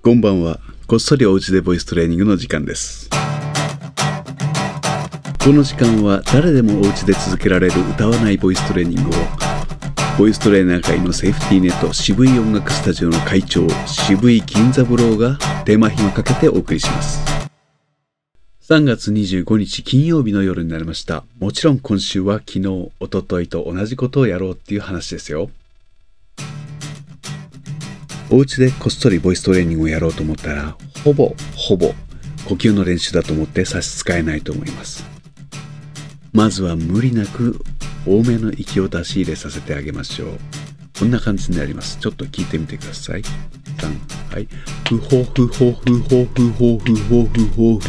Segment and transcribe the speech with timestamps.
[0.00, 0.60] こんばんは。
[0.86, 3.10] こっそりおうちでボイストレーニングの時間です。
[5.42, 9.12] この時間は誰でもおうちで続けられる歌わないボイストレーニングを
[10.16, 17.20] ボイストレーナー界のセーフティーネット渋い音楽スタジオの会長渋い金三郎がテーマ暇かけてお送りします。
[18.68, 21.24] 3月25日金曜日の夜になりました。
[21.40, 25.50] もちろん今週は昨日、一昨日と同じことをやろうっていう話ですよ。
[28.30, 31.94] お家でこっそりボイストレーニングをやろうと思ったら、ほぼほぼ
[32.46, 35.04] 呼吸の練習だと思って差し支えないと思います。
[36.32, 37.58] まずは無理なく
[38.06, 40.38] 多めの息を出し入れさせてあげましょう。
[40.98, 41.96] こんな感じになります。
[41.98, 43.22] ちょっと聞いてみてください。
[43.22, 44.48] 3、はい。
[44.88, 47.88] ふほふほふほふほふほふほふ。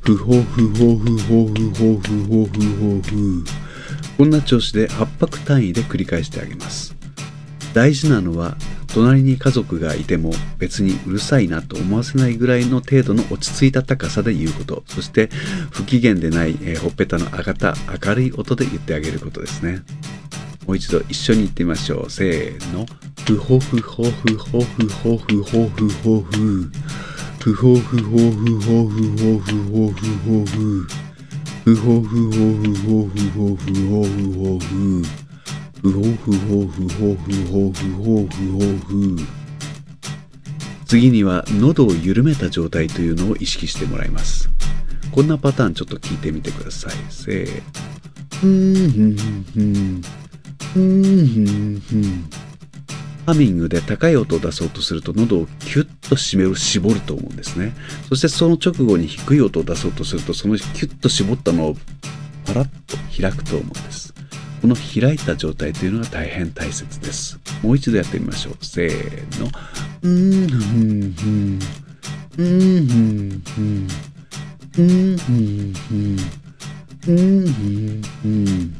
[0.00, 3.44] ふほふほふほふほふほふほふ。
[4.16, 6.94] こんな調子で8拍単位で繰り返してあげます。
[7.74, 8.56] 大事なのは
[8.96, 14.84] 隣に家族がいても別にうるさいなと思わせないぐらいの程度の落ち着いた高さで言うこと。
[14.86, 15.28] そして
[15.70, 17.74] 不機嫌でない、えーほっぺたの上がった
[18.06, 19.82] 明るい音で言ってあげることですね。
[20.66, 22.10] もう一度一緒に言ってみましょう。
[22.10, 22.86] せーの。
[23.26, 26.70] ふほふほふほふほふほふほふ。
[27.40, 30.88] ふほふほふほふほふほふほふ。
[31.64, 35.25] ふほふほふほふほふほふほふ。
[35.82, 39.16] ふほふほふほふほふほふほふ
[40.86, 44.48] 次には喉を緩めた状態というのを意識してもらいます
[45.10, 47.62] こんなパターンちょっと聞いてみてくださいせー
[48.36, 50.02] ふんふんふん
[50.74, 52.46] ふんふんふん
[53.26, 57.72] ハミングで高い音を出そうとすると喉をキュッと締める絞ると思うんですね
[58.08, 61.76] そしてその直後に低い音を出そうとするとそのキュッと絞ったのを
[62.46, 63.95] パラッと開くと思うんです
[64.60, 67.38] この開いた状態というのが大変大切です。
[67.62, 68.56] もう一度やってみましょう。
[68.64, 69.50] せーの。
[70.02, 71.58] うん、ふん、ふん。
[72.38, 73.88] うん、ふん、ふん。
[74.78, 76.16] うん、ふん、ふん。
[77.08, 78.76] うん、ふん、ふん。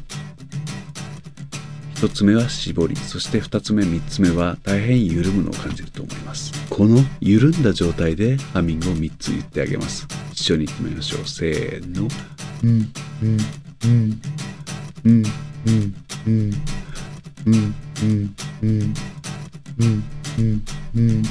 [1.95, 6.51] 一つ目は絞り、そして二つ目、三つ目は大変緩むのを感じると思います。
[6.69, 10.05] この緩んだ状態でハミングを三つ言ってあげます。
[10.31, 11.27] 一緒に言ってみましょう。
[11.27, 12.07] せーの。
[12.63, 13.37] うん、うん、
[13.85, 14.21] うん。
[15.05, 15.23] うん、
[15.65, 15.95] うん、
[16.25, 16.53] うん、
[17.45, 18.93] うん、うん、うん、
[19.79, 20.03] うん、
[20.37, 20.63] うん、
[20.95, 21.23] うん。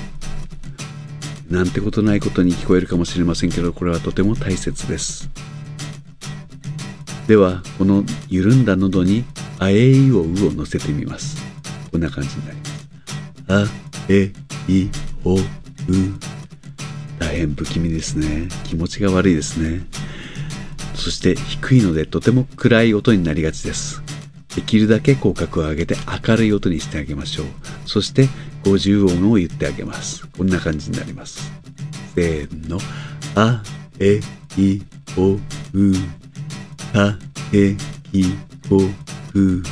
[1.50, 1.70] なん。
[1.70, 3.50] てことないことに聞こえるかもしれません。
[3.50, 5.28] けど、これはとても大切です。
[7.28, 8.64] では、この緩ん。
[8.64, 9.24] だ喉に、
[9.58, 11.36] あえいおうを乗せてみます。
[11.92, 12.00] こん。
[12.00, 12.76] な感じになります。
[13.48, 13.66] あ、
[14.08, 14.32] え、
[14.68, 14.88] い、
[15.24, 15.38] お、う。
[17.18, 18.48] 大変不気味ですね。
[18.64, 19.86] 気持ちが悪いですね。
[20.94, 24.02] そして低いのでとても暗い音になりがちです。
[24.56, 25.96] できるだけ口角を上げて
[26.26, 27.46] 明るい音にしてあげましょう。
[27.84, 28.28] そして
[28.64, 30.26] 50音を言ってあげます。
[30.28, 31.52] こんな感じになります。
[32.14, 32.78] せーの。
[33.34, 33.62] あ、
[34.00, 34.18] え、
[34.56, 34.80] い、
[35.18, 35.40] お、う。
[36.90, 37.18] た、
[37.52, 37.76] え、
[38.10, 38.24] き、
[38.66, 38.80] こ、
[39.32, 39.62] く。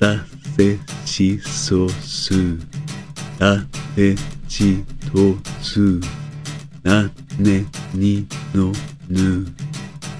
[0.00, 0.24] さ、
[0.56, 2.32] せ、し、そ、す。
[3.38, 3.62] た、
[3.98, 4.14] え、
[4.48, 6.00] ち、と、す。
[6.82, 8.72] な、ね、に、の、
[9.10, 9.46] ぬ。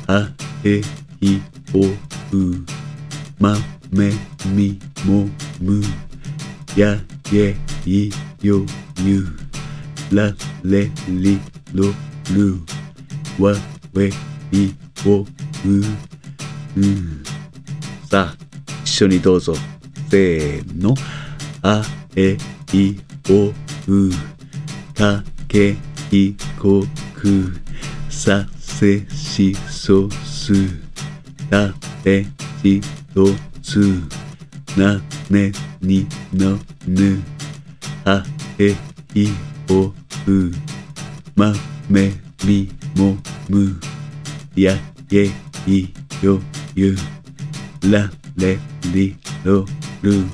[0.07, 0.31] あ
[0.65, 0.81] え
[1.21, 1.41] い
[1.75, 1.81] お
[2.37, 2.65] う
[3.39, 3.55] ま
[3.91, 4.13] め
[4.47, 5.29] みも
[5.61, 5.83] む
[6.77, 6.99] や
[7.33, 7.57] ye
[7.87, 8.11] い
[8.43, 8.65] よ
[9.01, 9.27] ゆ
[10.13, 10.33] ら
[10.65, 11.41] れり
[11.75, 11.85] ろ
[12.33, 12.57] る
[13.39, 13.55] わ
[13.95, 14.09] we
[14.53, 14.75] い
[15.07, 15.27] おう
[15.67, 17.23] うん
[18.11, 18.49] さあ
[18.89, 19.55] 一緒にどうぞ。
[20.11, 20.95] せーの。
[21.63, 21.83] あ
[22.17, 22.37] え
[22.73, 22.97] い
[23.31, 24.11] おう。
[24.95, 25.77] かけ
[26.11, 26.83] いこ
[27.15, 27.53] く
[28.11, 30.53] させしそす
[31.51, 31.69] た
[32.03, 32.27] て
[32.63, 32.81] ち
[33.15, 33.27] と
[33.69, 33.81] つ
[34.79, 34.99] な
[35.29, 35.53] ね
[35.83, 37.23] にのぬ
[38.07, 38.25] あ
[38.59, 38.71] え
[39.15, 39.29] い
[39.71, 39.95] おう
[41.37, 41.53] ま
[41.91, 42.11] め
[42.47, 43.15] みも
[43.51, 43.79] む
[44.57, 44.73] や
[45.11, 45.31] ye
[45.67, 45.89] い
[46.23, 46.41] よ
[46.75, 46.97] ゆ
[47.93, 48.59] られ
[48.95, 49.15] り
[49.45, 49.67] ろ
[50.01, 50.25] る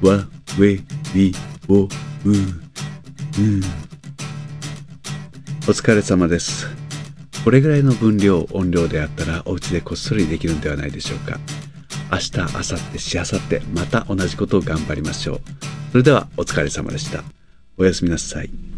[0.00, 0.24] わ
[0.56, 0.84] we
[1.16, 1.32] い
[1.68, 1.88] おう
[5.66, 6.68] お疲れ様です。
[7.44, 11.40] これぐらいの分量、音量であったらお家でこっそりできるんではないでしょうか。
[12.12, 15.40] 明日、明後日、しあさって、また同じことを頑張りましょう。
[15.92, 17.24] それではお疲れ様でした。
[17.78, 18.71] おやすみなさい。